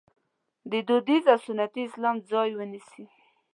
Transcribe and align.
د 0.71 0.73
دودیز 0.87 1.23
او 1.33 1.39
سنتي 1.45 1.81
اسلام 1.87 2.15
ځای 2.31 2.49
ونیسي. 2.55 3.05